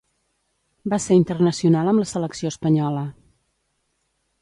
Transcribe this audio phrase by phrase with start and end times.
[0.93, 3.05] Va ser internacional amb la selecció espanyola.